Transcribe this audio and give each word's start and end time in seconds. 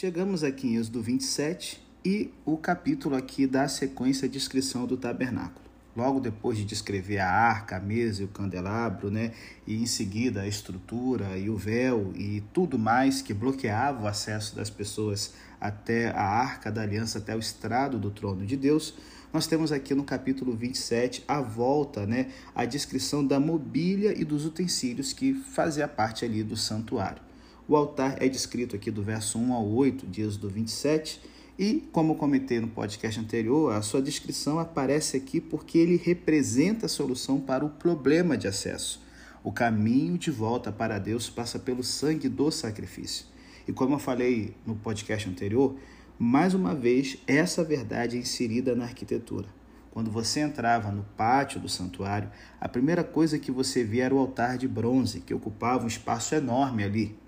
Chegamos 0.00 0.44
aqui 0.44 0.68
em 0.68 0.76
Êxodo 0.76 1.02
27 1.02 1.84
e 2.04 2.30
o 2.46 2.56
capítulo 2.56 3.16
aqui 3.16 3.48
dá 3.48 3.66
sequência 3.66 4.26
à 4.26 4.30
descrição 4.30 4.86
do 4.86 4.96
tabernáculo. 4.96 5.66
Logo 5.96 6.20
depois 6.20 6.56
de 6.56 6.64
descrever 6.64 7.18
a 7.18 7.28
arca, 7.28 7.78
a 7.78 7.80
mesa 7.80 8.22
e 8.22 8.24
o 8.24 8.28
candelabro, 8.28 9.10
né? 9.10 9.32
E 9.66 9.74
em 9.74 9.86
seguida 9.86 10.42
a 10.42 10.46
estrutura 10.46 11.36
e 11.36 11.50
o 11.50 11.56
véu 11.56 12.12
e 12.14 12.44
tudo 12.52 12.78
mais 12.78 13.20
que 13.20 13.34
bloqueava 13.34 14.04
o 14.04 14.06
acesso 14.06 14.54
das 14.54 14.70
pessoas 14.70 15.34
até 15.60 16.10
a 16.10 16.22
arca 16.22 16.70
da 16.70 16.82
aliança, 16.82 17.18
até 17.18 17.34
o 17.34 17.40
estrado 17.40 17.98
do 17.98 18.12
trono 18.12 18.46
de 18.46 18.56
Deus, 18.56 18.94
nós 19.32 19.48
temos 19.48 19.72
aqui 19.72 19.96
no 19.96 20.04
capítulo 20.04 20.54
27 20.54 21.24
a 21.26 21.40
volta, 21.40 22.06
né, 22.06 22.30
a 22.54 22.64
descrição 22.64 23.26
da 23.26 23.40
mobília 23.40 24.16
e 24.16 24.24
dos 24.24 24.44
utensílios 24.44 25.12
que 25.12 25.34
fazia 25.34 25.88
parte 25.88 26.24
ali 26.24 26.44
do 26.44 26.56
santuário. 26.56 27.26
O 27.68 27.76
altar 27.76 28.22
é 28.22 28.28
descrito 28.30 28.74
aqui 28.74 28.90
do 28.90 29.02
verso 29.02 29.38
1 29.38 29.52
ao 29.52 29.68
8 29.68 30.06
de 30.06 30.22
Êxodo 30.22 30.48
27 30.48 31.20
e, 31.58 31.86
como 31.92 32.14
comentei 32.14 32.58
no 32.60 32.68
podcast 32.68 33.20
anterior, 33.20 33.74
a 33.74 33.82
sua 33.82 34.00
descrição 34.00 34.58
aparece 34.58 35.18
aqui 35.18 35.38
porque 35.38 35.76
ele 35.76 36.00
representa 36.02 36.86
a 36.86 36.88
solução 36.88 37.38
para 37.38 37.66
o 37.66 37.68
problema 37.68 38.38
de 38.38 38.48
acesso. 38.48 39.02
O 39.44 39.52
caminho 39.52 40.16
de 40.16 40.30
volta 40.30 40.72
para 40.72 40.98
Deus 40.98 41.28
passa 41.28 41.58
pelo 41.58 41.84
sangue 41.84 42.26
do 42.26 42.50
sacrifício. 42.50 43.26
E 43.66 43.72
como 43.72 43.96
eu 43.96 43.98
falei 43.98 44.54
no 44.64 44.74
podcast 44.74 45.28
anterior, 45.28 45.76
mais 46.18 46.54
uma 46.54 46.74
vez, 46.74 47.18
essa 47.26 47.62
verdade 47.62 48.16
é 48.16 48.20
inserida 48.20 48.74
na 48.74 48.84
arquitetura. 48.84 49.46
Quando 49.90 50.10
você 50.10 50.40
entrava 50.40 50.90
no 50.90 51.04
pátio 51.18 51.60
do 51.60 51.68
santuário, 51.68 52.30
a 52.58 52.66
primeira 52.66 53.04
coisa 53.04 53.38
que 53.38 53.50
você 53.50 53.84
via 53.84 54.06
era 54.06 54.14
o 54.14 54.18
altar 54.18 54.56
de 54.56 54.66
bronze, 54.66 55.20
que 55.20 55.34
ocupava 55.34 55.84
um 55.84 55.88
espaço 55.88 56.34
enorme 56.34 56.82
ali. 56.82 57.27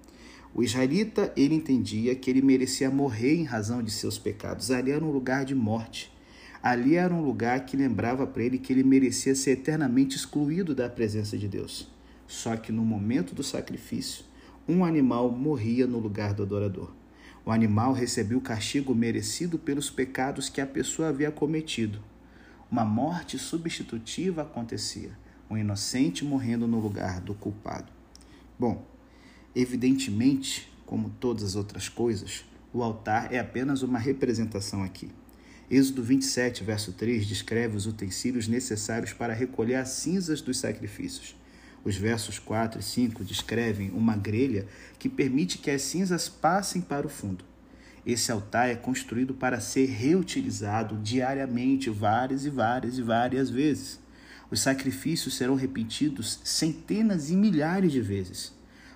O 0.54 0.62
israelita, 0.62 1.32
ele 1.36 1.54
entendia 1.54 2.14
que 2.14 2.28
ele 2.28 2.42
merecia 2.42 2.90
morrer 2.90 3.36
em 3.36 3.44
razão 3.44 3.82
de 3.82 3.90
seus 3.90 4.18
pecados. 4.18 4.70
Ali 4.70 4.90
era 4.90 5.04
um 5.04 5.10
lugar 5.10 5.44
de 5.44 5.54
morte. 5.54 6.12
Ali 6.62 6.96
era 6.96 7.14
um 7.14 7.22
lugar 7.22 7.64
que 7.64 7.76
lembrava 7.76 8.26
para 8.26 8.42
ele 8.42 8.58
que 8.58 8.72
ele 8.72 8.82
merecia 8.82 9.34
ser 9.34 9.52
eternamente 9.52 10.16
excluído 10.16 10.74
da 10.74 10.88
presença 10.88 11.38
de 11.38 11.48
Deus. 11.48 11.88
Só 12.26 12.56
que 12.56 12.72
no 12.72 12.84
momento 12.84 13.34
do 13.34 13.42
sacrifício, 13.42 14.24
um 14.68 14.84
animal 14.84 15.30
morria 15.30 15.86
no 15.86 15.98
lugar 15.98 16.34
do 16.34 16.42
adorador. 16.42 16.92
O 17.44 17.50
animal 17.50 17.92
recebeu 17.92 18.38
o 18.38 18.42
castigo 18.42 18.94
merecido 18.94 19.58
pelos 19.58 19.88
pecados 19.88 20.48
que 20.48 20.60
a 20.60 20.66
pessoa 20.66 21.08
havia 21.08 21.30
cometido. 21.30 21.98
Uma 22.70 22.84
morte 22.84 23.38
substitutiva 23.38 24.42
acontecia, 24.42 25.10
um 25.48 25.56
inocente 25.56 26.24
morrendo 26.24 26.68
no 26.68 26.78
lugar 26.78 27.20
do 27.20 27.34
culpado. 27.34 27.90
Bom, 28.58 28.86
evidentemente, 29.54 30.70
como 30.86 31.10
todas 31.20 31.42
as 31.44 31.56
outras 31.56 31.88
coisas, 31.88 32.44
o 32.72 32.82
altar 32.82 33.32
é 33.32 33.38
apenas 33.38 33.82
uma 33.82 33.98
representação 33.98 34.82
aqui. 34.82 35.10
Êxodo 35.70 36.02
27, 36.02 36.64
verso 36.64 36.92
3 36.92 37.26
descreve 37.26 37.76
os 37.76 37.86
utensílios 37.86 38.48
necessários 38.48 39.12
para 39.12 39.32
recolher 39.32 39.76
as 39.76 39.90
cinzas 39.90 40.40
dos 40.40 40.58
sacrifícios. 40.58 41.36
Os 41.84 41.96
versos 41.96 42.38
4 42.38 42.80
e 42.80 42.82
5 42.82 43.24
descrevem 43.24 43.90
uma 43.90 44.16
grelha 44.16 44.66
que 44.98 45.08
permite 45.08 45.58
que 45.58 45.70
as 45.70 45.82
cinzas 45.82 46.28
passem 46.28 46.82
para 46.82 47.06
o 47.06 47.10
fundo. 47.10 47.44
Esse 48.04 48.32
altar 48.32 48.68
é 48.68 48.74
construído 48.74 49.34
para 49.34 49.60
ser 49.60 49.86
reutilizado 49.86 50.96
diariamente, 50.96 51.88
várias 51.88 52.44
e 52.44 52.50
várias 52.50 52.98
e 52.98 53.02
várias 53.02 53.48
vezes. 53.48 54.00
Os 54.50 54.60
sacrifícios 54.60 55.36
serão 55.36 55.54
repetidos 55.54 56.40
centenas 56.44 57.30
e 57.30 57.36
milhares 57.36 57.92
de 57.92 58.00
vezes. 58.00 58.52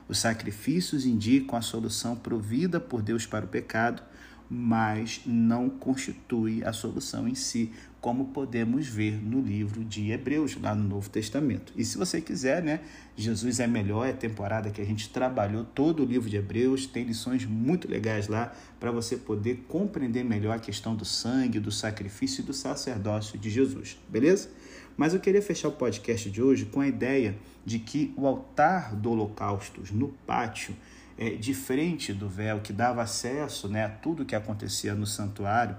Os 0.09 0.19
sacrifícios 0.19 1.07
indicam 1.07 1.59
a 1.59 1.63
solução 1.63 2.15
provida 2.15 2.79
por 2.79 3.03
Deus 3.03 3.27
para 3.27 3.45
o 3.45 3.49
pecado, 3.49 4.03
mas 4.49 5.23
não 5.25 5.71
constitui 5.71 6.63
a 6.65 6.73
solução 6.73 7.27
em 7.27 7.35
si, 7.35 7.73
como 8.01 8.27
podemos 8.27 8.87
ver 8.87 9.13
no 9.13 9.41
livro 9.41 9.83
de 9.83 10.11
Hebreus, 10.11 10.61
lá 10.61 10.75
no 10.75 10.87
Novo 10.87 11.09
Testamento. 11.09 11.73
E 11.75 11.83
se 11.87 11.97
você 11.97 12.21
quiser, 12.21 12.63
né, 12.63 12.81
Jesus 13.17 13.61
é 13.61 13.67
melhor, 13.67 14.07
é 14.07 14.13
temporada 14.13 14.69
que 14.69 14.83
a 14.83 14.85
gente 14.85 15.09
trabalhou 15.09 15.65
todo 15.65 16.03
o 16.03 16.07
livro 16.07 16.29
de 16.29 16.37
Hebreus, 16.37 16.87
tem 16.87 17.05
lições 17.05 17.47
muito 17.47 17.91
legais 17.91 18.29
lá 18.29 18.53
para 18.79 18.91
você 18.91 19.17
poder 19.17 19.65
compreender 19.67 20.23
melhor 20.23 20.55
a 20.55 20.59
questão 20.59 20.95
do 20.95 21.07
sangue, 21.07 21.59
do 21.59 21.73
sacrifício 21.73 22.43
e 22.43 22.45
do 22.45 22.53
sacerdócio 22.53 23.39
de 23.39 23.49
Jesus, 23.49 23.99
beleza? 24.07 24.51
Mas 24.97 25.13
eu 25.13 25.21
queria 25.21 25.43
fechar 25.43 25.69
o 25.69 25.73
podcast 25.73 26.31
de 26.31 26.41
hoje 26.41 26.67
com 26.67 26.81
a 26.81 26.87
ideia 26.87 27.37
de 27.65 27.79
que 27.79 28.13
o 28.17 28.27
altar 28.27 28.95
do 28.95 29.11
holocausto 29.11 29.83
no 29.93 30.09
pátio 30.27 30.75
é, 31.19 31.31
diferente 31.31 32.13
do 32.13 32.29
véu 32.29 32.61
que 32.61 32.73
dava 32.73 33.03
acesso 33.03 33.69
né, 33.69 33.85
a 33.85 33.89
tudo 33.89 34.25
que 34.25 34.35
acontecia 34.35 34.95
no 34.95 35.07
santuário, 35.07 35.77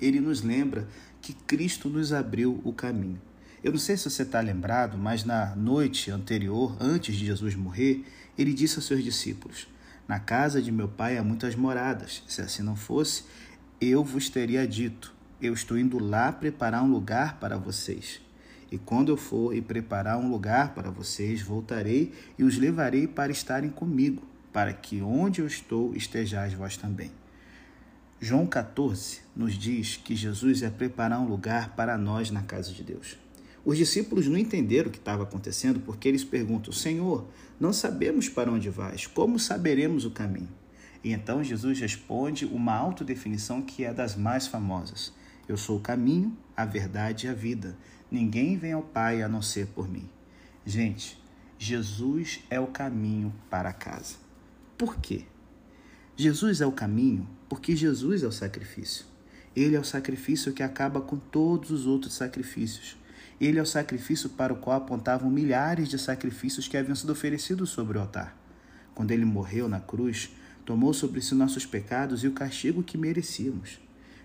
ele 0.00 0.20
nos 0.20 0.42
lembra 0.42 0.86
que 1.20 1.32
Cristo 1.32 1.88
nos 1.88 2.12
abriu 2.12 2.60
o 2.64 2.72
caminho. 2.72 3.20
Eu 3.62 3.72
não 3.72 3.78
sei 3.78 3.96
se 3.96 4.08
você 4.08 4.22
está 4.22 4.40
lembrado, 4.40 4.96
mas 4.96 5.24
na 5.24 5.56
noite 5.56 6.10
anterior, 6.10 6.76
antes 6.78 7.16
de 7.16 7.26
Jesus 7.26 7.56
morrer, 7.56 8.04
ele 8.36 8.54
disse 8.54 8.76
aos 8.76 8.86
seus 8.86 9.02
discípulos: 9.02 9.66
Na 10.06 10.20
casa 10.20 10.62
de 10.62 10.70
meu 10.70 10.86
pai 10.86 11.18
há 11.18 11.24
muitas 11.24 11.56
moradas. 11.56 12.22
Se 12.28 12.40
assim 12.40 12.62
não 12.62 12.76
fosse, 12.76 13.24
eu 13.80 14.04
vos 14.04 14.28
teria 14.28 14.66
dito: 14.66 15.12
Eu 15.42 15.52
estou 15.52 15.76
indo 15.76 15.98
lá 15.98 16.30
preparar 16.30 16.84
um 16.84 16.90
lugar 16.90 17.40
para 17.40 17.58
vocês. 17.58 18.20
E 18.70 18.78
quando 18.78 19.10
eu 19.10 19.16
for 19.16 19.54
e 19.54 19.62
preparar 19.62 20.18
um 20.18 20.30
lugar 20.30 20.74
para 20.74 20.90
vocês, 20.90 21.40
voltarei 21.40 22.12
e 22.38 22.44
os 22.44 22.58
levarei 22.58 23.06
para 23.06 23.32
estarem 23.32 23.70
comigo, 23.70 24.22
para 24.52 24.72
que 24.72 25.00
onde 25.00 25.40
eu 25.40 25.46
estou 25.46 25.94
estejais 25.94 26.52
vós 26.52 26.76
também. 26.76 27.10
João 28.20 28.46
14 28.46 29.20
nos 29.34 29.54
diz 29.54 29.96
que 29.96 30.16
Jesus 30.16 30.62
ia 30.62 30.70
preparar 30.70 31.20
um 31.20 31.28
lugar 31.28 31.76
para 31.76 31.96
nós 31.96 32.30
na 32.30 32.42
casa 32.42 32.72
de 32.72 32.82
Deus. 32.82 33.16
Os 33.64 33.78
discípulos 33.78 34.26
não 34.26 34.36
entenderam 34.36 34.88
o 34.88 34.92
que 34.92 34.98
estava 34.98 35.22
acontecendo 35.22 35.80
porque 35.80 36.08
eles 36.08 36.24
perguntam: 36.24 36.72
Senhor, 36.72 37.28
não 37.60 37.72
sabemos 37.72 38.28
para 38.28 38.50
onde 38.50 38.70
vais, 38.70 39.06
como 39.06 39.38
saberemos 39.38 40.04
o 40.04 40.10
caminho? 40.10 40.48
E 41.04 41.12
então 41.12 41.44
Jesus 41.44 41.78
responde 41.78 42.44
uma 42.44 42.74
autodefinição 42.74 43.62
que 43.62 43.84
é 43.84 43.92
das 43.92 44.16
mais 44.16 44.46
famosas: 44.46 45.12
Eu 45.48 45.56
sou 45.56 45.78
o 45.78 45.80
caminho, 45.80 46.36
a 46.56 46.64
verdade 46.64 47.26
e 47.26 47.30
a 47.30 47.34
vida. 47.34 47.76
Ninguém 48.10 48.56
vem 48.56 48.72
ao 48.72 48.82
Pai 48.82 49.22
a 49.22 49.28
não 49.28 49.42
ser 49.42 49.66
por 49.68 49.88
mim. 49.88 50.08
Gente, 50.64 51.20
Jesus 51.58 52.40
é 52.48 52.58
o 52.58 52.66
caminho 52.66 53.34
para 53.50 53.72
casa. 53.72 54.16
Por 54.76 54.96
quê? 54.96 55.24
Jesus 56.16 56.60
é 56.60 56.66
o 56.66 56.72
caminho 56.72 57.28
porque 57.48 57.74
Jesus 57.74 58.22
é 58.22 58.26
o 58.26 58.32
sacrifício. 58.32 59.06
Ele 59.54 59.74
é 59.74 59.80
o 59.80 59.84
sacrifício 59.84 60.52
que 60.52 60.62
acaba 60.62 61.00
com 61.00 61.16
todos 61.16 61.70
os 61.70 61.86
outros 61.86 62.14
sacrifícios. 62.14 62.96
Ele 63.40 63.58
é 63.58 63.62
o 63.62 63.66
sacrifício 63.66 64.30
para 64.30 64.52
o 64.52 64.56
qual 64.56 64.76
apontavam 64.76 65.30
milhares 65.30 65.88
de 65.88 65.98
sacrifícios 65.98 66.68
que 66.68 66.76
haviam 66.76 66.94
sido 66.94 67.10
oferecidos 67.10 67.70
sobre 67.70 67.98
o 67.98 68.00
altar. 68.00 68.36
Quando 68.94 69.10
ele 69.10 69.24
morreu 69.24 69.68
na 69.68 69.80
cruz, 69.80 70.30
tomou 70.64 70.92
sobre 70.92 71.20
si 71.20 71.34
nossos 71.34 71.64
pecados 71.64 72.24
e 72.24 72.28
o 72.28 72.32
castigo 72.32 72.82
que 72.82 72.98
merecíamos. 72.98 73.80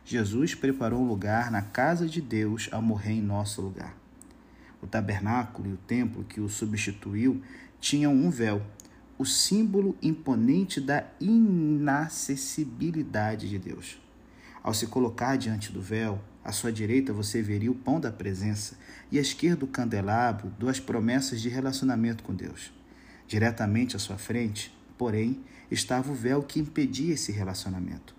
Jesus 0.06 0.54
preparou 0.54 1.02
um 1.02 1.08
lugar 1.08 1.50
na 1.50 1.62
casa 1.62 2.06
de 2.08 2.22
Deus 2.22 2.68
ao 2.72 2.82
morrer 2.82 3.14
em 3.14 3.22
nosso 3.22 3.62
lugar. 3.62 3.96
O 4.82 4.88
tabernáculo 4.88 5.70
e 5.70 5.74
o 5.74 5.78
templo 5.78 6.26
que 6.26 6.42
o 6.42 6.50
substituiu 6.50 7.42
tinham 7.80 8.14
um 8.14 8.30
véu, 8.30 8.62
o 9.18 9.26
símbolo 9.26 9.98
imponente 10.02 10.82
da 10.82 11.06
inacessibilidade 11.22 13.48
de 13.48 13.58
Deus. 13.58 13.98
Ao 14.62 14.74
se 14.74 14.88
colocar 14.88 15.38
diante 15.38 15.72
do 15.72 15.82
véu, 15.82 16.22
à 16.44 16.52
sua 16.52 16.70
direita 16.72 17.14
você 17.14 17.42
veria 17.42 17.72
o 17.72 17.76
pão 17.76 17.98
da 18.00 18.12
presença 18.12 18.78
e 19.10 19.18
à 19.18 19.22
esquerda 19.22 19.64
o 19.64 19.70
candelabro, 19.70 20.52
duas 20.60 20.82
promessas 20.82 21.40
de 21.40 21.48
relacionamento 21.48 22.24
com 22.24 22.36
Deus. 22.36 22.74
Diretamente 23.26 23.96
à 23.96 24.00
sua 24.00 24.18
frente, 24.18 24.78
porém, 24.98 25.40
estava 25.72 26.12
o 26.12 26.16
véu 26.16 26.44
que 26.44 26.60
impedia 26.60 27.14
esse 27.14 27.32
relacionamento. 27.32 28.14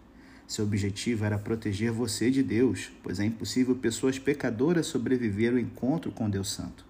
Seu 0.47 0.65
objetivo 0.65 1.25
era 1.25 1.39
proteger 1.39 1.91
você 1.91 2.31
de 2.31 2.43
Deus, 2.43 2.91
pois 3.03 3.19
é 3.19 3.25
impossível 3.25 3.75
pessoas 3.75 4.19
pecadoras 4.19 4.87
sobreviver 4.87 5.53
ao 5.53 5.59
encontro 5.59 6.13
com 6.13 6.29
Deus 6.29 6.53
Santo. 6.53 6.85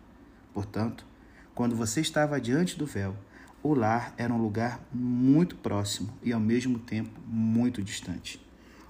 Portanto, 0.53 1.07
quando 1.55 1.77
você 1.77 2.01
estava 2.01 2.41
diante 2.41 2.77
do 2.77 2.85
véu, 2.85 3.15
o 3.63 3.73
lar 3.73 4.13
era 4.19 4.33
um 4.33 4.43
lugar 4.43 4.85
muito 4.93 5.57
próximo 5.57 6.13
e 6.23 6.33
ao 6.33 6.41
mesmo 6.41 6.79
tempo 6.79 7.19
muito 7.27 7.83
distante. 7.83 8.45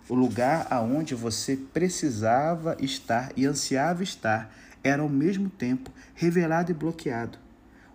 O 0.09 0.15
lugar 0.15 0.67
aonde 0.71 1.15
você 1.15 1.57
precisava 1.57 2.77
estar 2.81 3.33
e 3.37 3.47
ansiava 3.47 4.03
estar 4.03 4.55
era 4.83 5.03
ao 5.03 5.09
mesmo 5.09 5.49
tempo 5.49 5.91
revelado 6.15 6.71
e 6.71 6.75
bloqueado. 6.75 7.39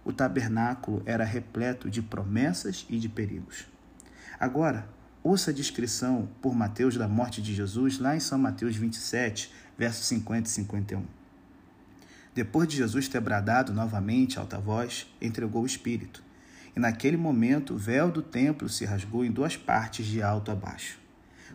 O 0.06 0.14
tabernáculo 0.14 1.04
era 1.06 1.24
repleto 1.24 1.90
de 1.90 2.02
promessas 2.02 2.86
e 2.90 2.98
de 2.98 3.10
perigos. 3.10 3.68
Agora, 4.40 4.88
ouça 5.30 5.52
a 5.52 5.54
descrição 5.54 6.28
por 6.42 6.56
Mateus 6.56 6.98
da 6.98 7.08
morte 7.08 7.40
de 7.40 7.54
Jesus 7.54 8.00
lá 8.00 8.16
em 8.16 8.20
São 8.20 8.40
Mateus 8.40 8.76
27, 8.76 9.54
versos 9.78 10.08
50 10.08 10.48
e 10.48 10.52
51. 10.52 11.06
Depois 12.34 12.68
de 12.68 12.78
Jesus 12.78 13.08
ter 13.08 13.22
bradado 13.22 13.72
novamente 13.72 14.40
alta 14.40 14.58
voz, 14.58 15.06
entregou 15.22 15.62
o 15.62 15.68
Espírito 15.68 16.24
e 16.76 16.80
naquele 16.80 17.16
momento 17.16 17.76
o 17.76 17.78
véu 17.78 18.10
do 18.10 18.24
templo 18.24 18.68
se 18.68 18.86
rasgou 18.86 19.24
em 19.24 19.32
duas 19.32 19.56
partes 19.56 20.08
de 20.08 20.20
alto 20.20 20.50
a 20.50 20.56
baixo. 20.56 20.98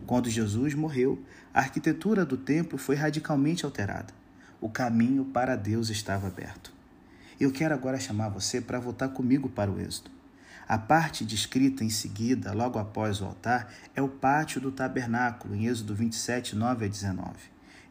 Quando 0.06 0.31
Jesus 0.31 0.73
morreu, 0.75 1.20
a 1.53 1.59
arquitetura 1.59 2.25
do 2.25 2.37
templo 2.37 2.79
foi 2.79 2.94
radicalmente 2.94 3.65
alterada. 3.65 4.15
O 4.61 4.69
caminho 4.69 5.25
para 5.25 5.56
Deus 5.56 5.91
estava 5.91 6.29
aberto. 6.29 6.73
Eu 7.41 7.50
quero 7.50 7.75
agora 7.75 7.99
chamar 7.99 8.29
você 8.29 8.61
para 8.61 8.79
voltar 8.79 9.09
comigo 9.09 9.49
para 9.49 9.69
o 9.69 9.81
Êxodo. 9.81 10.14
A 10.67 10.79
parte 10.79 11.27
descrita 11.27 11.85
em 11.85 11.91
seguida, 11.91 12.53
logo 12.53 12.79
após 12.79 13.21
o 13.21 13.27
altar, 13.27 13.71
é 13.95 14.01
o 14.01 14.09
pátio 14.09 14.61
do 14.61 14.73
tabernáculo, 14.73 15.55
em 15.55 15.67
Êxodo 15.67 15.95
27, 15.95 16.57
9 16.57 16.87
a 16.87 16.89
19. 16.89 17.31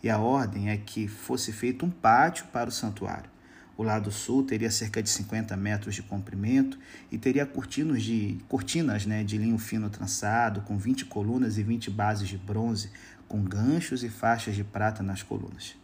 E 0.02 0.10
a 0.10 0.18
ordem 0.18 0.70
é 0.70 0.78
que 0.78 1.08
fosse 1.08 1.52
feito 1.52 1.86
um 1.86 1.92
pátio 1.92 2.46
para 2.48 2.70
o 2.70 2.72
santuário. 2.72 3.30
O 3.78 3.84
lado 3.84 4.12
sul 4.12 4.44
teria 4.44 4.72
cerca 4.72 5.02
de 5.02 5.10
50 5.10 5.56
metros 5.56 5.96
de 5.96 6.02
comprimento 6.02 6.78
e 7.12 7.18
teria 7.18 7.46
cortinas 7.46 8.02
de, 8.02 8.40
cortinas, 8.48 9.06
né, 9.06 9.24
de 9.24 9.38
linho 9.38 9.58
fino 9.58 9.90
trançado, 9.90 10.62
com 10.62 10.78
20 10.78 11.06
colunas 11.06 11.58
e 11.60 11.64
20 11.64 11.92
bases 11.92 12.28
de 12.28 12.38
bronze, 12.38 12.90
com 13.28 13.44
ganchos 13.44 14.04
e 14.04 14.10
faixas 14.10 14.56
de 14.56 14.64
prata 14.64 15.04
nas 15.04 15.22
colunas. 15.22 15.75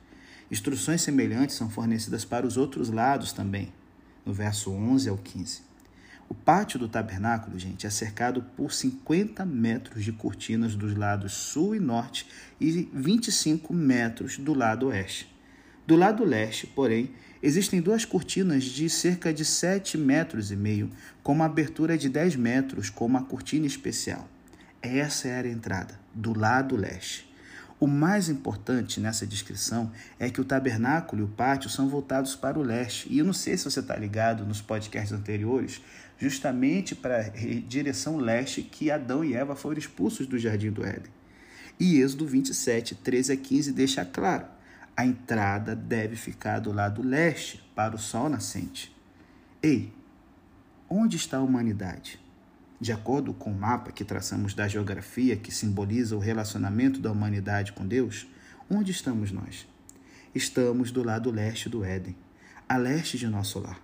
Instruções 0.52 1.02
semelhantes 1.02 1.56
são 1.56 1.70
fornecidas 1.70 2.26
para 2.26 2.48
os 2.48 2.58
outros 2.58 2.90
lados 2.90 3.32
também, 3.32 3.72
no 4.26 4.34
verso 4.34 4.72
11 4.72 5.10
ao 5.10 5.18
15. 5.18 5.69
O 6.30 6.36
pátio 6.36 6.78
do 6.78 6.88
tabernáculo, 6.88 7.58
gente, 7.58 7.88
é 7.88 7.90
cercado 7.90 8.44
por 8.56 8.72
50 8.72 9.44
metros 9.48 10.06
de 10.06 10.12
cortinas 10.12 10.76
dos 10.76 10.96
lados 10.96 11.34
sul 11.34 11.76
e 11.76 11.80
norte 11.80 12.28
e 12.62 12.88
25 12.94 13.74
metros 13.74 14.38
do 14.38 14.54
lado 14.54 14.88
oeste. 14.88 15.28
Do 15.88 15.96
lado 15.96 16.24
leste, 16.24 16.68
porém, 16.68 17.10
existem 17.42 17.82
duas 17.82 18.06
cortinas 18.06 18.64
de 18.64 18.88
cerca 18.92 19.34
de 19.34 19.44
7 19.44 19.98
metros 19.98 20.52
e 20.52 20.56
meio, 20.56 20.92
com 21.24 21.34
uma 21.34 21.46
abertura 21.46 21.98
de 21.98 22.08
10 22.08 22.36
metros, 22.36 22.92
com 22.92 23.08
uma 23.08 23.24
cortina 23.24 23.66
especial. 23.66 24.30
Essa 24.84 25.30
era 25.30 25.48
a 25.48 25.52
entrada, 25.52 26.00
do 26.14 26.38
lado 26.38 26.76
leste. 26.76 27.28
O 27.80 27.88
mais 27.88 28.28
importante 28.28 29.00
nessa 29.00 29.26
descrição 29.26 29.90
é 30.20 30.30
que 30.30 30.42
o 30.42 30.46
tabernáculo 30.46 31.22
e 31.22 31.26
o 31.26 31.30
pátio 31.30 31.70
são 31.70 31.88
voltados 31.88 32.36
para 32.36 32.60
o 32.60 32.62
leste. 32.62 33.08
E 33.10 33.20
eu 33.20 33.26
não 33.26 33.32
sei 33.32 33.58
se 33.58 33.64
você 33.64 33.80
está 33.80 33.96
ligado 33.96 34.46
nos 34.46 34.62
podcasts 34.62 35.14
anteriores, 35.14 35.82
justamente 36.20 36.94
para 36.94 37.22
a 37.22 37.30
direção 37.66 38.18
leste 38.18 38.62
que 38.62 38.92
Adão 38.92 39.24
e 39.24 39.34
Eva 39.34 39.56
foram 39.56 39.80
expulsos 39.80 40.28
do 40.28 40.38
jardim 40.38 40.70
do 40.70 40.86
Éden. 40.86 41.12
E 41.80 42.02
Êxodo 42.02 42.28
27, 42.28 42.94
13 42.96 43.32
a 43.32 43.38
15 43.38 43.72
deixa 43.72 44.04
claro: 44.04 44.46
a 44.96 45.06
entrada 45.06 45.74
deve 45.76 46.18
ficar 46.18 46.60
do 46.60 46.74
lado 46.74 47.02
leste, 47.02 47.64
para 47.74 47.96
o 47.96 48.00
sol 48.00 48.28
nascente. 48.28 48.94
Ei, 49.64 49.94
onde 50.90 51.16
está 51.16 51.38
a 51.38 51.42
humanidade? 51.42 52.20
De 52.82 52.92
acordo 52.92 53.34
com 53.34 53.52
o 53.52 53.58
mapa 53.58 53.92
que 53.92 54.04
traçamos 54.04 54.54
da 54.54 54.68
geografia 54.68 55.38
que 55.38 55.54
simboliza 55.54 56.16
o 56.16 56.20
relacionamento 56.20 57.00
da 57.00 57.12
humanidade 57.12 57.72
com 57.72 57.88
Deus, 57.88 58.28
onde 58.70 58.92
estamos 58.92 59.32
nós? 59.32 59.66
Estamos 60.36 60.92
do 60.92 61.04
lado 61.04 61.32
leste 61.32 61.70
do 61.70 61.84
Éden, 61.84 62.16
a 62.68 62.78
leste 62.78 63.18
de 63.18 63.28
nosso 63.28 63.60
lar. 63.60 63.82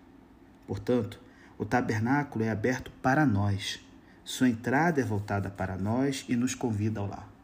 Portanto, 0.68 1.20
o 1.58 1.66
tabernáculo 1.66 2.44
é 2.44 2.50
aberto 2.50 2.92
para 3.02 3.26
nós. 3.26 3.80
Sua 4.24 4.50
entrada 4.50 5.00
é 5.00 5.04
voltada 5.04 5.50
para 5.50 5.78
nós 5.78 6.26
e 6.28 6.36
nos 6.36 6.56
convida 6.56 7.00
ao 7.00 7.08
lar. 7.08 7.36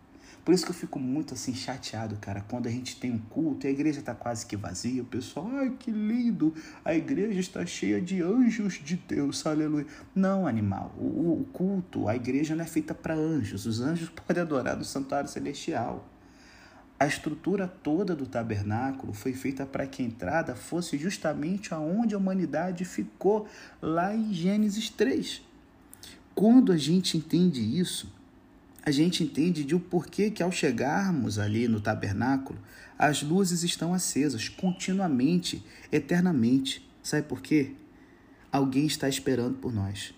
Por 0.43 0.55
isso 0.55 0.65
que 0.65 0.71
eu 0.71 0.75
fico 0.75 0.99
muito 0.99 1.35
assim 1.35 1.53
chateado, 1.53 2.17
cara, 2.19 2.43
quando 2.49 2.67
a 2.67 2.71
gente 2.71 2.99
tem 2.99 3.11
um 3.11 3.19
culto 3.19 3.65
e 3.65 3.69
a 3.69 3.71
igreja 3.71 3.99
está 3.99 4.15
quase 4.15 4.43
que 4.43 4.57
vazia, 4.57 5.03
o 5.03 5.05
pessoal, 5.05 5.47
ai 5.53 5.69
que 5.77 5.91
lindo, 5.91 6.55
a 6.83 6.95
igreja 6.95 7.39
está 7.39 7.63
cheia 7.63 8.01
de 8.01 8.23
anjos 8.23 8.81
de 8.83 8.95
Deus, 8.95 9.45
aleluia. 9.45 9.85
Não, 10.15 10.47
animal, 10.47 10.95
o, 10.97 11.41
o 11.41 11.45
culto, 11.53 12.07
a 12.07 12.15
igreja 12.15 12.55
não 12.55 12.63
é 12.63 12.67
feita 12.67 12.95
para 12.95 13.13
anjos, 13.13 13.67
os 13.67 13.81
anjos 13.81 14.09
podem 14.27 14.41
adorar 14.41 14.75
no 14.75 14.83
santuário 14.83 15.29
celestial. 15.29 16.07
A 17.01 17.07
estrutura 17.07 17.67
toda 17.67 18.15
do 18.15 18.27
tabernáculo 18.27 19.11
foi 19.11 19.33
feita 19.33 19.65
para 19.65 19.87
que 19.87 20.03
a 20.03 20.05
entrada 20.05 20.53
fosse 20.53 20.99
justamente 20.99 21.73
aonde 21.73 22.13
a 22.13 22.17
humanidade 22.19 22.85
ficou, 22.85 23.47
lá 23.81 24.15
em 24.15 24.31
Gênesis 24.31 24.87
3. 24.87 25.41
Quando 26.35 26.71
a 26.71 26.77
gente 26.77 27.17
entende 27.17 27.59
isso, 27.59 28.13
a 28.85 28.91
gente 28.91 29.23
entende 29.23 29.63
de 29.63 29.73
o 29.73 29.79
porquê 29.79 30.29
que 30.29 30.43
ao 30.43 30.51
chegarmos 30.51 31.39
ali 31.39 31.67
no 31.67 31.81
tabernáculo, 31.81 32.59
as 32.99 33.23
luzes 33.23 33.63
estão 33.63 33.95
acesas 33.95 34.47
continuamente, 34.47 35.65
eternamente. 35.91 36.87
Sabe 37.01 37.23
por 37.27 37.41
quê? 37.41 37.71
Alguém 38.51 38.85
está 38.85 39.09
esperando 39.09 39.57
por 39.57 39.73
nós. 39.73 40.13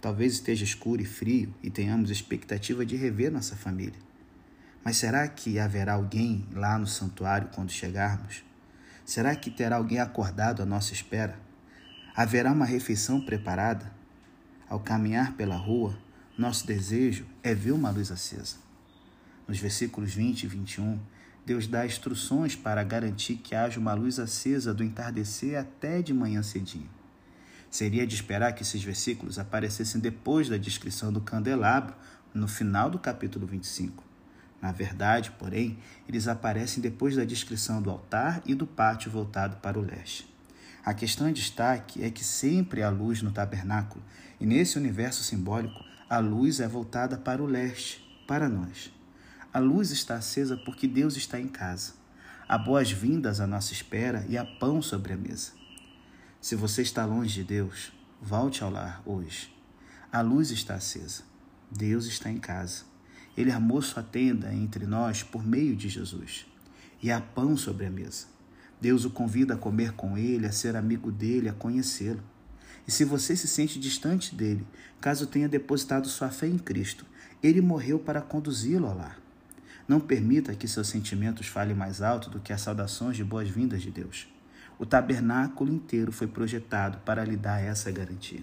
Talvez 0.00 0.34
esteja 0.34 0.62
escuro 0.62 1.02
e 1.02 1.04
frio 1.04 1.52
e 1.60 1.70
tenhamos 1.70 2.08
expectativa 2.08 2.86
de 2.86 2.94
rever 2.94 3.32
nossa 3.32 3.56
família. 3.56 4.09
Mas 4.84 4.96
será 4.96 5.28
que 5.28 5.58
haverá 5.58 5.94
alguém 5.94 6.46
lá 6.52 6.78
no 6.78 6.86
santuário 6.86 7.50
quando 7.54 7.70
chegarmos? 7.70 8.42
Será 9.04 9.34
que 9.36 9.50
terá 9.50 9.76
alguém 9.76 9.98
acordado 9.98 10.62
à 10.62 10.66
nossa 10.66 10.92
espera? 10.92 11.38
Haverá 12.16 12.52
uma 12.52 12.64
refeição 12.64 13.20
preparada? 13.20 13.92
Ao 14.68 14.80
caminhar 14.80 15.32
pela 15.32 15.56
rua, 15.56 15.98
nosso 16.38 16.66
desejo 16.66 17.26
é 17.42 17.54
ver 17.54 17.72
uma 17.72 17.90
luz 17.90 18.10
acesa. 18.10 18.56
Nos 19.46 19.58
versículos 19.58 20.14
20 20.14 20.44
e 20.44 20.46
21, 20.46 20.98
Deus 21.44 21.66
dá 21.66 21.84
instruções 21.84 22.54
para 22.54 22.82
garantir 22.84 23.36
que 23.36 23.54
haja 23.54 23.80
uma 23.80 23.94
luz 23.94 24.18
acesa 24.18 24.72
do 24.72 24.84
entardecer 24.84 25.58
até 25.58 26.00
de 26.00 26.14
manhã 26.14 26.42
cedinho. 26.42 26.88
Seria 27.70 28.06
de 28.06 28.14
esperar 28.14 28.52
que 28.52 28.62
esses 28.62 28.82
versículos 28.82 29.38
aparecessem 29.38 30.00
depois 30.00 30.48
da 30.48 30.56
descrição 30.56 31.12
do 31.12 31.20
candelabro, 31.20 31.94
no 32.32 32.46
final 32.46 32.88
do 32.88 32.98
capítulo 32.98 33.46
25. 33.46 34.09
Na 34.60 34.72
verdade, 34.72 35.30
porém, 35.38 35.78
eles 36.08 36.28
aparecem 36.28 36.82
depois 36.82 37.16
da 37.16 37.24
descrição 37.24 37.80
do 37.80 37.90
altar 37.90 38.42
e 38.44 38.54
do 38.54 38.66
pátio 38.66 39.10
voltado 39.10 39.56
para 39.56 39.78
o 39.78 39.82
leste. 39.82 40.28
A 40.84 40.94
questão 40.94 41.28
em 41.28 41.32
destaque 41.32 42.02
é 42.02 42.10
que 42.10 42.24
sempre 42.24 42.82
há 42.82 42.90
luz 42.90 43.22
no 43.22 43.32
tabernáculo, 43.32 44.02
e 44.38 44.46
nesse 44.46 44.78
universo 44.78 45.22
simbólico 45.22 45.84
a 46.08 46.18
luz 46.18 46.60
é 46.60 46.66
voltada 46.66 47.16
para 47.16 47.42
o 47.42 47.46
leste, 47.46 48.04
para 48.26 48.48
nós. 48.48 48.92
A 49.52 49.58
luz 49.58 49.90
está 49.90 50.16
acesa 50.16 50.56
porque 50.56 50.86
Deus 50.86 51.16
está 51.16 51.38
em 51.40 51.48
casa. 51.48 51.92
Há 52.48 52.58
boas-vindas 52.58 53.40
à 53.40 53.46
nossa 53.46 53.72
espera 53.72 54.24
e 54.28 54.36
há 54.36 54.44
pão 54.44 54.82
sobre 54.82 55.12
a 55.12 55.16
mesa. 55.16 55.52
Se 56.40 56.56
você 56.56 56.82
está 56.82 57.04
longe 57.04 57.34
de 57.34 57.44
Deus, 57.44 57.92
volte 58.20 58.64
ao 58.64 58.70
lar 58.70 59.02
hoje. 59.04 59.54
A 60.12 60.20
luz 60.20 60.50
está 60.50 60.74
acesa. 60.74 61.22
Deus 61.70 62.06
está 62.06 62.30
em 62.30 62.38
casa. 62.38 62.89
Ele 63.36 63.50
armou 63.50 63.80
sua 63.80 64.02
tenda 64.02 64.52
entre 64.52 64.86
nós 64.86 65.22
por 65.22 65.46
meio 65.46 65.76
de 65.76 65.88
Jesus. 65.88 66.46
E 67.02 67.10
há 67.10 67.20
pão 67.20 67.56
sobre 67.56 67.86
a 67.86 67.90
mesa. 67.90 68.26
Deus 68.80 69.04
o 69.04 69.10
convida 69.10 69.54
a 69.54 69.58
comer 69.58 69.92
com 69.92 70.16
ele, 70.16 70.46
a 70.46 70.52
ser 70.52 70.74
amigo 70.74 71.12
dele, 71.12 71.48
a 71.48 71.52
conhecê-lo. 71.52 72.22
E 72.86 72.90
se 72.90 73.04
você 73.04 73.36
se 73.36 73.46
sente 73.46 73.78
distante 73.78 74.34
dele, 74.34 74.66
caso 75.00 75.26
tenha 75.26 75.48
depositado 75.48 76.08
sua 76.08 76.30
fé 76.30 76.46
em 76.46 76.58
Cristo, 76.58 77.04
ele 77.42 77.60
morreu 77.60 77.98
para 77.98 78.20
conduzi-lo 78.20 78.86
ao 78.86 78.96
lar. 78.96 79.20
Não 79.86 80.00
permita 80.00 80.54
que 80.54 80.68
seus 80.68 80.88
sentimentos 80.88 81.46
falem 81.46 81.74
mais 81.74 82.00
alto 82.00 82.30
do 82.30 82.40
que 82.40 82.52
as 82.52 82.60
saudações 82.60 83.16
de 83.16 83.24
boas-vindas 83.24 83.82
de 83.82 83.90
Deus. 83.90 84.28
O 84.78 84.86
tabernáculo 84.86 85.72
inteiro 85.72 86.10
foi 86.10 86.26
projetado 86.26 86.98
para 87.04 87.24
lhe 87.24 87.36
dar 87.36 87.60
essa 87.60 87.90
garantia. 87.90 88.42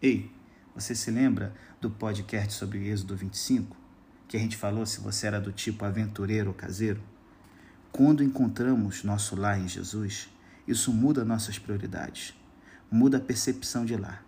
Ei, 0.00 0.30
você 0.74 0.94
se 0.94 1.10
lembra 1.10 1.54
do 1.84 1.90
podcast 1.90 2.54
sobre 2.54 2.88
Êxodo 2.88 3.14
25? 3.14 3.76
Que 4.26 4.36
a 4.36 4.40
gente 4.40 4.56
falou 4.56 4.86
se 4.86 5.00
você 5.00 5.26
era 5.26 5.38
do 5.38 5.52
tipo 5.52 5.84
aventureiro 5.84 6.48
ou 6.48 6.54
caseiro? 6.54 7.00
Quando 7.92 8.24
encontramos 8.24 9.04
nosso 9.04 9.36
lar 9.36 9.60
em 9.60 9.68
Jesus, 9.68 10.28
isso 10.66 10.92
muda 10.92 11.24
nossas 11.24 11.58
prioridades 11.58 12.34
muda 12.90 13.16
a 13.16 13.20
percepção 13.20 13.84
de 13.84 13.96
lá. 13.96 14.22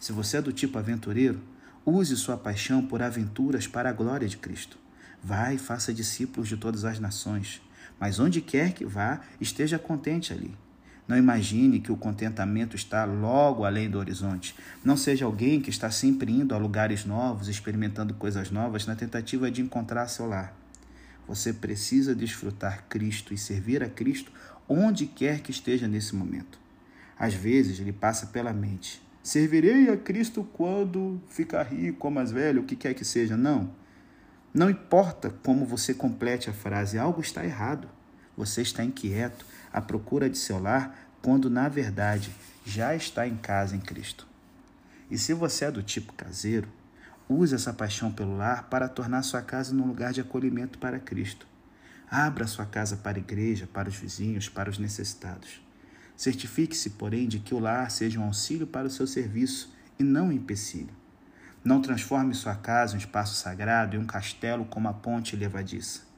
Se 0.00 0.12
você 0.12 0.38
é 0.38 0.42
do 0.42 0.52
tipo 0.52 0.76
aventureiro, 0.78 1.40
use 1.86 2.16
sua 2.16 2.36
paixão 2.36 2.84
por 2.84 3.00
aventuras 3.00 3.66
para 3.66 3.88
a 3.88 3.92
glória 3.92 4.28
de 4.28 4.36
Cristo. 4.36 4.76
Vá 5.22 5.54
e 5.54 5.58
faça 5.58 5.94
discípulos 5.94 6.48
de 6.48 6.56
todas 6.56 6.84
as 6.84 6.98
nações, 6.98 7.62
mas 8.00 8.18
onde 8.18 8.40
quer 8.40 8.72
que 8.72 8.84
vá, 8.84 9.20
esteja 9.40 9.78
contente 9.78 10.32
ali. 10.32 10.54
Não 11.10 11.18
imagine 11.18 11.80
que 11.80 11.90
o 11.90 11.96
contentamento 11.96 12.76
está 12.76 13.04
logo 13.04 13.64
além 13.64 13.90
do 13.90 13.98
horizonte. 13.98 14.54
Não 14.84 14.96
seja 14.96 15.24
alguém 15.24 15.60
que 15.60 15.68
está 15.68 15.90
sempre 15.90 16.30
indo 16.30 16.54
a 16.54 16.56
lugares 16.56 17.04
novos, 17.04 17.48
experimentando 17.48 18.14
coisas 18.14 18.52
novas 18.52 18.86
na 18.86 18.94
tentativa 18.94 19.50
de 19.50 19.60
encontrar 19.60 20.06
seu 20.06 20.28
lar. 20.28 20.56
Você 21.26 21.52
precisa 21.52 22.14
desfrutar 22.14 22.84
Cristo 22.88 23.34
e 23.34 23.38
servir 23.38 23.82
a 23.82 23.88
Cristo 23.88 24.30
onde 24.68 25.04
quer 25.04 25.40
que 25.40 25.50
esteja 25.50 25.88
nesse 25.88 26.14
momento. 26.14 26.60
Às 27.18 27.34
vezes 27.34 27.80
lhe 27.80 27.92
passa 27.92 28.26
pela 28.26 28.52
mente: 28.52 29.02
servirei 29.20 29.90
a 29.90 29.96
Cristo 29.96 30.44
quando 30.52 31.20
ficar 31.28 31.64
rico 31.64 32.06
ou 32.06 32.14
mais 32.14 32.30
velho, 32.30 32.62
o 32.62 32.64
que 32.64 32.76
quer 32.76 32.94
que 32.94 33.04
seja. 33.04 33.36
Não. 33.36 33.72
Não 34.54 34.70
importa 34.70 35.34
como 35.42 35.66
você 35.66 35.92
complete 35.92 36.48
a 36.48 36.52
frase, 36.52 36.96
algo 36.96 37.20
está 37.20 37.44
errado. 37.44 37.88
Você 38.40 38.62
está 38.62 38.82
inquieto, 38.82 39.44
à 39.70 39.82
procura 39.82 40.30
de 40.30 40.38
seu 40.38 40.58
lar, 40.58 40.98
quando 41.20 41.50
na 41.50 41.68
verdade 41.68 42.34
já 42.64 42.94
está 42.94 43.28
em 43.28 43.36
casa 43.36 43.76
em 43.76 43.80
Cristo. 43.80 44.26
E 45.10 45.18
se 45.18 45.34
você 45.34 45.66
é 45.66 45.70
do 45.70 45.82
tipo 45.82 46.14
caseiro, 46.14 46.66
use 47.28 47.54
essa 47.54 47.70
paixão 47.70 48.10
pelo 48.10 48.38
lar 48.38 48.70
para 48.70 48.88
tornar 48.88 49.24
sua 49.24 49.42
casa 49.42 49.74
num 49.74 49.86
lugar 49.86 50.14
de 50.14 50.22
acolhimento 50.22 50.78
para 50.78 50.98
Cristo. 50.98 51.46
Abra 52.10 52.46
sua 52.46 52.64
casa 52.64 52.96
para 52.96 53.18
a 53.18 53.20
igreja, 53.20 53.68
para 53.70 53.90
os 53.90 53.96
vizinhos, 53.96 54.48
para 54.48 54.70
os 54.70 54.78
necessitados. 54.78 55.60
Certifique-se, 56.16 56.88
porém, 56.90 57.28
de 57.28 57.40
que 57.40 57.54
o 57.54 57.58
lar 57.58 57.90
seja 57.90 58.18
um 58.18 58.24
auxílio 58.24 58.66
para 58.66 58.86
o 58.86 58.90
seu 58.90 59.06
serviço 59.06 59.70
e 59.98 60.02
não 60.02 60.28
um 60.28 60.32
empecilho. 60.32 60.94
Não 61.62 61.82
transforme 61.82 62.32
sua 62.32 62.54
casa 62.54 62.94
em 62.94 62.96
um 62.96 63.00
espaço 63.00 63.34
sagrado 63.34 63.96
e 63.96 63.98
um 63.98 64.06
castelo 64.06 64.64
como 64.64 64.88
a 64.88 64.94
ponte 64.94 65.36
levadiça. 65.36 66.08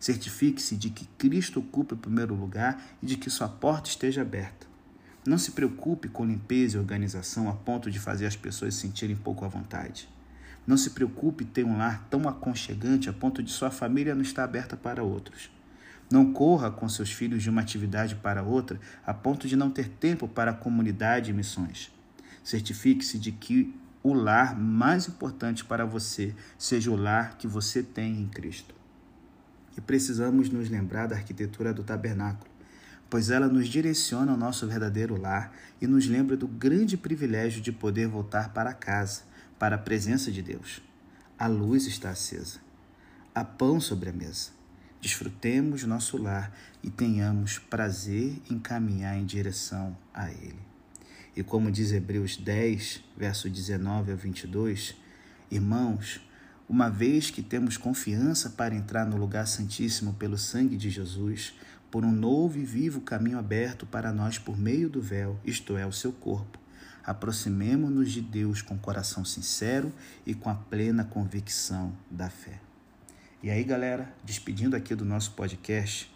Certifique-se 0.00 0.76
de 0.76 0.88
que 0.88 1.04
Cristo 1.18 1.60
ocupe 1.60 1.92
o 1.92 1.98
primeiro 1.98 2.34
lugar 2.34 2.82
e 3.02 3.06
de 3.06 3.18
que 3.18 3.28
sua 3.28 3.50
porta 3.50 3.90
esteja 3.90 4.22
aberta. 4.22 4.66
Não 5.26 5.36
se 5.36 5.50
preocupe 5.50 6.08
com 6.08 6.24
limpeza 6.24 6.78
e 6.78 6.80
organização 6.80 7.50
a 7.50 7.52
ponto 7.52 7.90
de 7.90 8.00
fazer 8.00 8.24
as 8.24 8.34
pessoas 8.34 8.74
se 8.74 8.80
sentirem 8.80 9.14
pouco 9.14 9.44
à 9.44 9.48
vontade. 9.48 10.08
Não 10.66 10.78
se 10.78 10.90
preocupe 10.90 11.44
em 11.44 11.46
ter 11.46 11.64
um 11.64 11.76
lar 11.76 12.06
tão 12.08 12.26
aconchegante 12.26 13.10
a 13.10 13.12
ponto 13.12 13.42
de 13.42 13.50
sua 13.50 13.70
família 13.70 14.14
não 14.14 14.22
estar 14.22 14.44
aberta 14.44 14.74
para 14.74 15.04
outros. 15.04 15.50
Não 16.10 16.32
corra 16.32 16.70
com 16.70 16.88
seus 16.88 17.12
filhos 17.12 17.42
de 17.42 17.50
uma 17.50 17.60
atividade 17.60 18.14
para 18.16 18.42
outra 18.42 18.80
a 19.04 19.12
ponto 19.12 19.46
de 19.46 19.54
não 19.54 19.70
ter 19.70 19.90
tempo 19.90 20.26
para 20.26 20.52
a 20.52 20.54
comunidade 20.54 21.30
e 21.30 21.34
missões. 21.34 21.92
Certifique-se 22.42 23.18
de 23.18 23.32
que 23.32 23.78
o 24.02 24.14
lar 24.14 24.58
mais 24.58 25.06
importante 25.06 25.62
para 25.62 25.84
você 25.84 26.34
seja 26.56 26.90
o 26.90 26.96
lar 26.96 27.36
que 27.36 27.46
você 27.46 27.82
tem 27.82 28.18
em 28.18 28.26
Cristo. 28.26 28.79
E 29.76 29.80
precisamos 29.80 30.48
nos 30.48 30.68
lembrar 30.68 31.06
da 31.06 31.16
arquitetura 31.16 31.72
do 31.72 31.82
tabernáculo, 31.82 32.50
pois 33.08 33.30
ela 33.30 33.48
nos 33.48 33.68
direciona 33.68 34.32
ao 34.32 34.38
nosso 34.38 34.66
verdadeiro 34.66 35.20
lar 35.20 35.52
e 35.80 35.86
nos 35.86 36.06
lembra 36.06 36.36
do 36.36 36.46
grande 36.46 36.96
privilégio 36.96 37.60
de 37.60 37.72
poder 37.72 38.08
voltar 38.08 38.52
para 38.52 38.72
casa, 38.72 39.22
para 39.58 39.76
a 39.76 39.78
presença 39.78 40.30
de 40.30 40.42
Deus. 40.42 40.82
A 41.38 41.46
luz 41.46 41.86
está 41.86 42.10
acesa, 42.10 42.60
há 43.34 43.44
pão 43.44 43.80
sobre 43.80 44.10
a 44.10 44.12
mesa. 44.12 44.50
Desfrutemos 45.00 45.84
nosso 45.84 46.18
lar 46.18 46.54
e 46.82 46.90
tenhamos 46.90 47.58
prazer 47.58 48.36
em 48.50 48.58
caminhar 48.58 49.16
em 49.16 49.24
direção 49.24 49.96
a 50.12 50.30
Ele. 50.30 50.58
E 51.34 51.42
como 51.42 51.70
diz 51.70 51.90
Hebreus 51.92 52.36
10, 52.36 53.02
verso 53.16 53.48
19 53.48 54.12
a 54.12 54.14
22, 54.14 54.94
irmãos, 55.50 56.20
uma 56.70 56.88
vez 56.88 57.32
que 57.32 57.42
temos 57.42 57.76
confiança 57.76 58.48
para 58.48 58.76
entrar 58.76 59.04
no 59.04 59.16
lugar 59.16 59.48
santíssimo 59.48 60.14
pelo 60.14 60.38
sangue 60.38 60.76
de 60.76 60.88
Jesus, 60.88 61.52
por 61.90 62.04
um 62.04 62.12
novo 62.12 62.60
e 62.60 62.64
vivo 62.64 63.00
caminho 63.00 63.40
aberto 63.40 63.84
para 63.84 64.12
nós 64.12 64.38
por 64.38 64.56
meio 64.56 64.88
do 64.88 65.02
véu, 65.02 65.36
isto 65.44 65.76
é, 65.76 65.84
o 65.84 65.90
seu 65.90 66.12
corpo. 66.12 66.60
Aproximemo-nos 67.04 68.12
de 68.12 68.20
Deus 68.20 68.62
com 68.62 68.78
coração 68.78 69.24
sincero 69.24 69.92
e 70.24 70.32
com 70.32 70.48
a 70.48 70.54
plena 70.54 71.02
convicção 71.02 71.92
da 72.08 72.30
fé. 72.30 72.60
E 73.42 73.50
aí, 73.50 73.64
galera, 73.64 74.14
despedindo 74.24 74.76
aqui 74.76 74.94
do 74.94 75.04
nosso 75.04 75.32
podcast, 75.32 76.08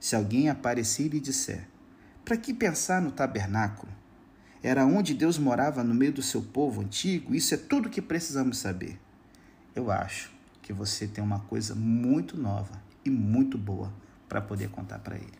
se 0.00 0.16
alguém 0.16 0.48
aparecer 0.48 1.14
e 1.14 1.20
disser: 1.20 1.68
para 2.24 2.36
que 2.36 2.52
pensar 2.52 3.00
no 3.00 3.12
tabernáculo? 3.12 3.92
Era 4.60 4.84
onde 4.84 5.14
Deus 5.14 5.38
morava 5.38 5.84
no 5.84 5.94
meio 5.94 6.12
do 6.12 6.20
seu 6.20 6.42
povo 6.42 6.80
antigo, 6.80 7.32
isso 7.32 7.54
é 7.54 7.56
tudo 7.56 7.88
que 7.88 8.02
precisamos 8.02 8.58
saber 8.58 8.98
eu 9.80 9.90
acho 9.90 10.30
que 10.62 10.72
você 10.72 11.08
tem 11.08 11.24
uma 11.24 11.40
coisa 11.40 11.74
muito 11.74 12.36
nova 12.36 12.80
e 13.04 13.10
muito 13.10 13.56
boa 13.56 13.90
para 14.28 14.40
poder 14.40 14.68
contar 14.68 14.98
para 14.98 15.16
ele. 15.16 15.39